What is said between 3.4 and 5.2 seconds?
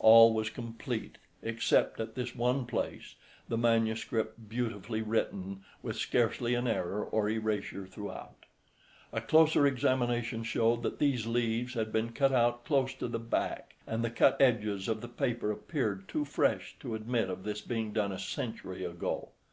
the manuscript beautifully